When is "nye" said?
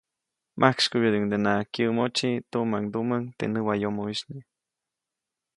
4.31-4.41